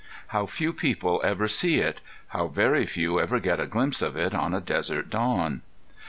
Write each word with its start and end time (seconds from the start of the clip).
How 0.29 0.47
few 0.47 0.73
people 0.73 1.21
ever 1.23 1.47
see 1.47 1.77
it! 1.77 2.01
How 2.29 2.47
very 2.47 2.87
few 2.87 3.19
ever 3.19 3.39
get 3.39 3.59
a 3.59 3.67
glimpse 3.67 4.01
of 4.01 4.15
it 4.15 4.33
on 4.33 4.51
a 4.51 4.59
desert 4.59 5.11
dawn! 5.11 5.61